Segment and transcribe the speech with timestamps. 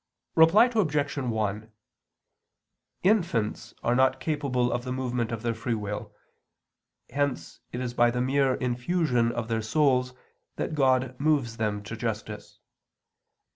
[0.33, 1.15] Reply Obj.
[1.17, 1.71] 1:
[3.03, 6.11] Infants are not capable of the movement of their free will;
[7.11, 10.15] hence it is by the mere infusion of their souls
[10.55, 12.57] that God moves them to justice.